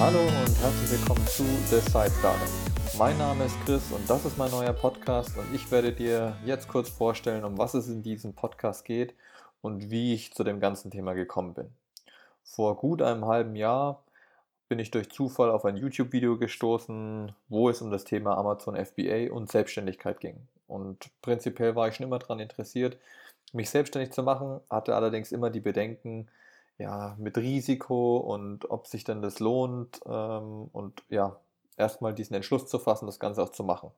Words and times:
herzlich 0.00 0.92
willkommen 0.92 1.26
zu 1.26 1.44
The 1.68 1.78
Side 1.78 2.10
Starter. 2.18 2.46
Mein 2.96 3.18
Name 3.18 3.44
ist 3.44 3.54
Chris 3.66 3.92
und 3.92 4.08
das 4.08 4.24
ist 4.24 4.38
mein 4.38 4.50
neuer 4.50 4.72
Podcast 4.72 5.36
und 5.36 5.54
ich 5.54 5.70
werde 5.70 5.92
dir 5.92 6.38
jetzt 6.46 6.68
kurz 6.68 6.88
vorstellen, 6.88 7.44
um 7.44 7.58
was 7.58 7.74
es 7.74 7.86
in 7.86 8.02
diesem 8.02 8.32
Podcast 8.32 8.86
geht 8.86 9.14
und 9.60 9.90
wie 9.90 10.14
ich 10.14 10.32
zu 10.32 10.42
dem 10.42 10.58
ganzen 10.58 10.90
Thema 10.90 11.12
gekommen 11.12 11.52
bin. 11.52 11.68
Vor 12.44 12.78
gut 12.78 13.02
einem 13.02 13.26
halben 13.26 13.54
Jahr 13.56 14.02
bin 14.70 14.78
ich 14.78 14.90
durch 14.90 15.10
Zufall 15.10 15.50
auf 15.50 15.66
ein 15.66 15.76
YouTube-Video 15.76 16.38
gestoßen, 16.38 17.32
wo 17.50 17.68
es 17.68 17.82
um 17.82 17.90
das 17.90 18.04
Thema 18.04 18.38
Amazon 18.38 18.82
FBA 18.82 19.30
und 19.30 19.50
Selbstständigkeit 19.50 20.18
ging. 20.18 20.48
Und 20.66 21.10
prinzipiell 21.20 21.76
war 21.76 21.88
ich 21.88 21.96
schon 21.96 22.06
immer 22.06 22.18
daran 22.18 22.40
interessiert, 22.40 22.96
mich 23.52 23.68
selbstständig 23.68 24.12
zu 24.12 24.22
machen, 24.22 24.60
hatte 24.70 24.94
allerdings 24.94 25.30
immer 25.30 25.50
die 25.50 25.60
Bedenken, 25.60 26.28
ja, 26.80 27.14
mit 27.18 27.36
Risiko 27.36 28.16
und 28.16 28.70
ob 28.70 28.86
sich 28.86 29.04
denn 29.04 29.20
das 29.20 29.38
lohnt 29.38 30.00
ähm, 30.06 30.70
und 30.72 31.04
ja, 31.10 31.38
erstmal 31.76 32.14
diesen 32.14 32.34
Entschluss 32.34 32.66
zu 32.66 32.78
fassen, 32.78 33.04
das 33.06 33.20
Ganze 33.20 33.42
auch 33.42 33.50
zu 33.50 33.62
machen. 33.64 33.90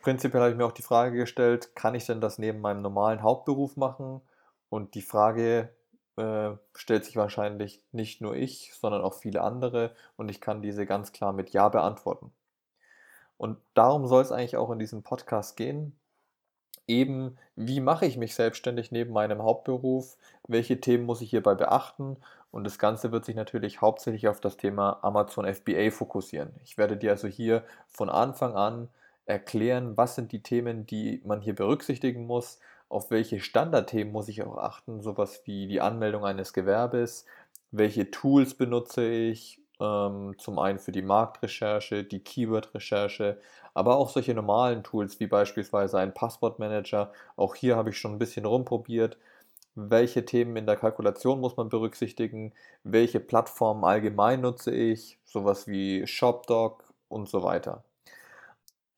Prinzipiell 0.00 0.40
habe 0.40 0.52
ich 0.52 0.56
mir 0.56 0.66
auch 0.66 0.72
die 0.72 0.82
Frage 0.82 1.16
gestellt, 1.16 1.74
kann 1.74 1.96
ich 1.96 2.06
denn 2.06 2.20
das 2.20 2.38
neben 2.38 2.60
meinem 2.60 2.80
normalen 2.80 3.22
Hauptberuf 3.22 3.76
machen? 3.76 4.20
Und 4.68 4.94
die 4.94 5.02
Frage 5.02 5.74
äh, 6.16 6.52
stellt 6.74 7.04
sich 7.06 7.16
wahrscheinlich 7.16 7.82
nicht 7.90 8.20
nur 8.20 8.36
ich, 8.36 8.72
sondern 8.74 9.02
auch 9.02 9.14
viele 9.14 9.42
andere 9.42 9.96
und 10.16 10.28
ich 10.28 10.40
kann 10.40 10.62
diese 10.62 10.86
ganz 10.86 11.10
klar 11.10 11.32
mit 11.32 11.50
Ja 11.50 11.68
beantworten. 11.70 12.32
Und 13.36 13.58
darum 13.74 14.06
soll 14.06 14.22
es 14.22 14.30
eigentlich 14.30 14.56
auch 14.56 14.70
in 14.70 14.78
diesem 14.78 15.02
Podcast 15.02 15.56
gehen. 15.56 15.98
Eben, 16.86 17.36
wie 17.56 17.80
mache 17.80 18.06
ich 18.06 18.16
mich 18.16 18.34
selbstständig 18.34 18.92
neben 18.92 19.12
meinem 19.12 19.42
Hauptberuf? 19.42 20.16
Welche 20.46 20.80
Themen 20.80 21.06
muss 21.06 21.22
ich 21.22 21.30
hierbei 21.30 21.54
beachten? 21.54 22.18
Und 22.50 22.64
das 22.64 22.78
Ganze 22.78 23.10
wird 23.10 23.24
sich 23.24 23.34
natürlich 23.34 23.80
hauptsächlich 23.80 24.28
auf 24.28 24.40
das 24.40 24.56
Thema 24.56 24.98
Amazon 25.02 25.46
FBA 25.46 25.90
fokussieren. 25.90 26.50
Ich 26.64 26.78
werde 26.78 26.96
dir 26.96 27.10
also 27.12 27.26
hier 27.26 27.64
von 27.88 28.10
Anfang 28.10 28.54
an 28.54 28.88
erklären, 29.26 29.96
was 29.96 30.14
sind 30.14 30.32
die 30.32 30.42
Themen, 30.42 30.86
die 30.86 31.22
man 31.24 31.40
hier 31.40 31.54
berücksichtigen 31.54 32.26
muss, 32.26 32.60
auf 32.88 33.10
welche 33.10 33.40
Standardthemen 33.40 34.12
muss 34.12 34.28
ich 34.28 34.42
auch 34.42 34.58
achten, 34.58 35.00
sowas 35.02 35.42
wie 35.46 35.66
die 35.66 35.80
Anmeldung 35.80 36.24
eines 36.24 36.52
Gewerbes, 36.52 37.24
welche 37.70 38.10
Tools 38.10 38.54
benutze 38.54 39.04
ich, 39.08 39.60
ähm, 39.80 40.34
zum 40.38 40.58
einen 40.58 40.78
für 40.78 40.92
die 40.92 41.02
Marktrecherche, 41.02 42.04
die 42.04 42.20
Keyword-Recherche, 42.20 43.38
aber 43.74 43.96
auch 43.96 44.08
solche 44.08 44.34
normalen 44.34 44.82
Tools 44.84 45.20
wie 45.20 45.26
beispielsweise 45.26 45.98
ein 45.98 46.14
Passwortmanager. 46.14 47.12
Auch 47.36 47.54
hier 47.54 47.76
habe 47.76 47.90
ich 47.90 47.98
schon 47.98 48.12
ein 48.12 48.18
bisschen 48.18 48.46
rumprobiert. 48.46 49.18
Welche 49.74 50.24
Themen 50.24 50.56
in 50.56 50.66
der 50.66 50.76
Kalkulation 50.76 51.40
muss 51.40 51.56
man 51.56 51.68
berücksichtigen? 51.68 52.52
Welche 52.84 53.18
Plattformen 53.18 53.84
allgemein 53.84 54.40
nutze 54.40 54.70
ich? 54.70 55.18
Sowas 55.24 55.66
wie 55.66 56.06
ShopDoc 56.06 56.84
und 57.08 57.28
so 57.28 57.42
weiter. 57.42 57.82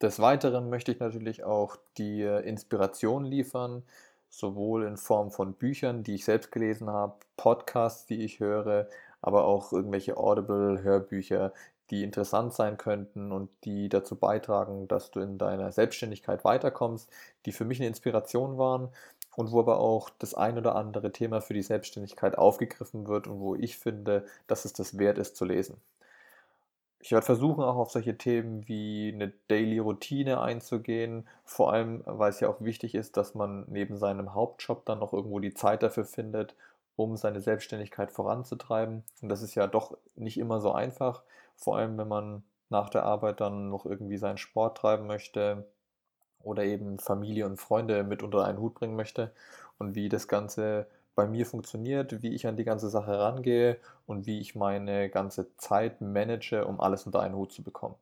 Des 0.02 0.20
Weiteren 0.20 0.68
möchte 0.68 0.92
ich 0.92 1.00
natürlich 1.00 1.44
auch 1.44 1.76
die 1.96 2.20
Inspiration 2.20 3.24
liefern, 3.24 3.82
sowohl 4.28 4.84
in 4.84 4.98
Form 4.98 5.30
von 5.30 5.54
Büchern, 5.54 6.02
die 6.02 6.16
ich 6.16 6.26
selbst 6.26 6.52
gelesen 6.52 6.90
habe, 6.90 7.16
Podcasts, 7.38 8.04
die 8.04 8.22
ich 8.22 8.38
höre, 8.38 8.88
aber 9.22 9.46
auch 9.46 9.72
irgendwelche 9.72 10.18
Audible-Hörbücher, 10.18 11.54
die 11.90 12.02
interessant 12.02 12.52
sein 12.52 12.76
könnten 12.76 13.32
und 13.32 13.48
die 13.64 13.88
dazu 13.88 14.16
beitragen, 14.16 14.88
dass 14.88 15.10
du 15.10 15.20
in 15.20 15.38
deiner 15.38 15.72
Selbstständigkeit 15.72 16.44
weiterkommst, 16.44 17.08
die 17.44 17.52
für 17.52 17.64
mich 17.64 17.78
eine 17.78 17.88
Inspiration 17.88 18.58
waren 18.58 18.88
und 19.36 19.52
wo 19.52 19.60
aber 19.60 19.78
auch 19.78 20.10
das 20.18 20.34
ein 20.34 20.58
oder 20.58 20.74
andere 20.74 21.12
Thema 21.12 21.40
für 21.40 21.54
die 21.54 21.62
Selbstständigkeit 21.62 22.36
aufgegriffen 22.38 23.06
wird 23.06 23.26
und 23.26 23.40
wo 23.40 23.54
ich 23.54 23.78
finde, 23.78 24.24
dass 24.46 24.64
es 24.64 24.72
das 24.72 24.98
wert 24.98 25.18
ist 25.18 25.36
zu 25.36 25.44
lesen. 25.44 25.76
Ich 27.00 27.12
werde 27.12 27.24
versuchen, 27.24 27.62
auch 27.62 27.76
auf 27.76 27.90
solche 27.92 28.18
Themen 28.18 28.66
wie 28.66 29.12
eine 29.14 29.32
Daily 29.46 29.78
Routine 29.78 30.40
einzugehen, 30.40 31.28
vor 31.44 31.72
allem, 31.72 32.02
weil 32.04 32.30
es 32.30 32.40
ja 32.40 32.48
auch 32.48 32.60
wichtig 32.60 32.96
ist, 32.96 33.16
dass 33.16 33.34
man 33.34 33.64
neben 33.68 33.96
seinem 33.96 34.34
Hauptjob 34.34 34.84
dann 34.86 34.98
noch 34.98 35.12
irgendwo 35.12 35.38
die 35.38 35.54
Zeit 35.54 35.84
dafür 35.84 36.04
findet, 36.04 36.56
um 36.96 37.16
seine 37.16 37.40
Selbstständigkeit 37.40 38.10
voranzutreiben. 38.12 39.04
Und 39.22 39.28
das 39.28 39.42
ist 39.42 39.54
ja 39.54 39.66
doch 39.66 39.96
nicht 40.16 40.38
immer 40.38 40.60
so 40.60 40.72
einfach, 40.72 41.22
vor 41.56 41.76
allem 41.78 41.98
wenn 41.98 42.08
man 42.08 42.42
nach 42.68 42.90
der 42.90 43.04
Arbeit 43.04 43.40
dann 43.40 43.68
noch 43.70 43.86
irgendwie 43.86 44.16
seinen 44.18 44.38
Sport 44.38 44.78
treiben 44.78 45.06
möchte 45.06 45.66
oder 46.42 46.64
eben 46.64 46.98
Familie 46.98 47.46
und 47.46 47.58
Freunde 47.58 48.04
mit 48.04 48.22
unter 48.22 48.44
einen 48.44 48.58
Hut 48.58 48.74
bringen 48.74 48.96
möchte 48.96 49.32
und 49.78 49.94
wie 49.94 50.08
das 50.08 50.28
Ganze 50.28 50.88
bei 51.14 51.26
mir 51.26 51.46
funktioniert, 51.46 52.22
wie 52.22 52.34
ich 52.34 52.46
an 52.46 52.56
die 52.56 52.64
ganze 52.64 52.90
Sache 52.90 53.18
rangehe 53.18 53.78
und 54.06 54.26
wie 54.26 54.40
ich 54.40 54.54
meine 54.54 55.08
ganze 55.10 55.56
Zeit 55.56 56.00
manage, 56.00 56.66
um 56.66 56.80
alles 56.80 57.06
unter 57.06 57.20
einen 57.20 57.36
Hut 57.36 57.52
zu 57.52 57.62
bekommen. 57.62 57.96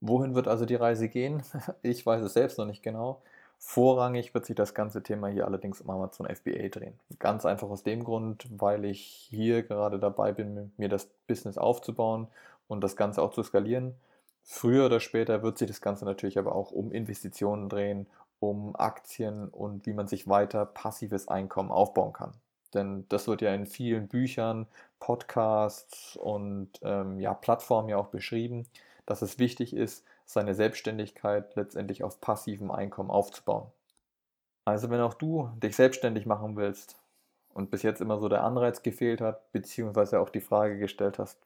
Wohin 0.00 0.34
wird 0.34 0.48
also 0.48 0.66
die 0.66 0.74
Reise 0.74 1.08
gehen? 1.08 1.42
Ich 1.82 2.04
weiß 2.04 2.22
es 2.22 2.34
selbst 2.34 2.58
noch 2.58 2.66
nicht 2.66 2.82
genau. 2.82 3.22
Vorrangig 3.62 4.32
wird 4.32 4.46
sich 4.46 4.56
das 4.56 4.72
ganze 4.72 5.02
Thema 5.02 5.28
hier 5.28 5.44
allerdings 5.44 5.82
um 5.82 5.90
Amazon 5.90 6.26
FBA 6.26 6.68
drehen. 6.70 6.98
Ganz 7.18 7.44
einfach 7.44 7.68
aus 7.68 7.82
dem 7.82 8.04
Grund, 8.04 8.46
weil 8.50 8.86
ich 8.86 9.28
hier 9.28 9.62
gerade 9.62 9.98
dabei 9.98 10.32
bin, 10.32 10.72
mir 10.78 10.88
das 10.88 11.10
Business 11.26 11.58
aufzubauen 11.58 12.26
und 12.68 12.80
das 12.80 12.96
Ganze 12.96 13.20
auch 13.20 13.32
zu 13.32 13.42
skalieren. 13.42 13.94
Früher 14.42 14.86
oder 14.86 14.98
später 14.98 15.42
wird 15.42 15.58
sich 15.58 15.68
das 15.68 15.82
Ganze 15.82 16.06
natürlich 16.06 16.38
aber 16.38 16.54
auch 16.54 16.72
um 16.72 16.90
Investitionen 16.90 17.68
drehen, 17.68 18.06
um 18.40 18.74
Aktien 18.76 19.48
und 19.48 19.84
wie 19.84 19.92
man 19.92 20.08
sich 20.08 20.26
weiter 20.26 20.64
passives 20.64 21.28
Einkommen 21.28 21.70
aufbauen 21.70 22.14
kann. 22.14 22.32
Denn 22.72 23.04
das 23.10 23.28
wird 23.28 23.42
ja 23.42 23.52
in 23.52 23.66
vielen 23.66 24.08
Büchern, 24.08 24.68
Podcasts 25.00 26.16
und 26.16 26.70
ähm, 26.80 27.20
ja, 27.20 27.34
Plattformen 27.34 27.90
ja 27.90 27.98
auch 27.98 28.08
beschrieben, 28.08 28.66
dass 29.04 29.20
es 29.20 29.38
wichtig 29.38 29.76
ist, 29.76 30.02
seine 30.32 30.54
Selbstständigkeit 30.54 31.54
letztendlich 31.56 32.04
auf 32.04 32.20
passivem 32.20 32.70
Einkommen 32.70 33.10
aufzubauen. 33.10 33.70
Also 34.64 34.90
wenn 34.90 35.00
auch 35.00 35.14
du 35.14 35.50
dich 35.62 35.76
selbstständig 35.76 36.26
machen 36.26 36.56
willst 36.56 36.96
und 37.54 37.70
bis 37.70 37.82
jetzt 37.82 38.00
immer 38.00 38.18
so 38.18 38.28
der 38.28 38.44
Anreiz 38.44 38.82
gefehlt 38.82 39.20
hat, 39.20 39.50
beziehungsweise 39.52 40.20
auch 40.20 40.28
die 40.28 40.40
Frage 40.40 40.78
gestellt 40.78 41.18
hast, 41.18 41.38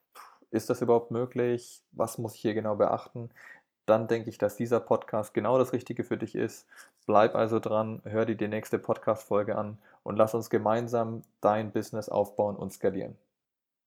ist 0.51 0.69
das 0.69 0.81
überhaupt 0.81 1.11
möglich? 1.11 1.81
Was 1.91 2.17
muss 2.17 2.35
ich 2.35 2.41
hier 2.41 2.53
genau 2.53 2.75
beachten? 2.75 3.29
dann 3.85 4.07
denke 4.07 4.29
ich, 4.29 4.37
dass 4.37 4.55
dieser 4.55 4.79
Podcast 4.79 5.33
genau 5.33 5.57
das 5.57 5.73
Richtige 5.73 6.03
für 6.03 6.17
dich 6.17 6.35
ist. 6.35 6.67
Bleib 7.05 7.35
also 7.35 7.59
dran, 7.59 8.01
hör 8.03 8.25
dir 8.25 8.35
die 8.35 8.47
nächste 8.47 8.79
Podcast-Folge 8.79 9.55
an 9.55 9.77
und 10.03 10.17
lass 10.17 10.33
uns 10.33 10.49
gemeinsam 10.49 11.21
dein 11.41 11.71
Business 11.71 12.09
aufbauen 12.09 12.55
und 12.55 12.73
skalieren. 12.73 13.15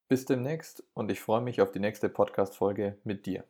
Bis 0.08 0.24
demnächst 0.24 0.84
und 0.94 1.10
ich 1.10 1.20
freue 1.20 1.40
mich 1.40 1.60
auf 1.60 1.72
die 1.72 1.80
nächste 1.80 2.08
Podcast-Folge 2.08 2.96
mit 3.04 3.26
dir. 3.26 3.44